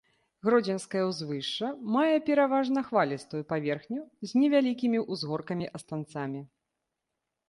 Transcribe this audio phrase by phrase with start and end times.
[0.45, 6.41] Гродзенскае ўзвышша мае пераважна хвалістую паверхню з невялікімі ўзгоркамі-астанцамі.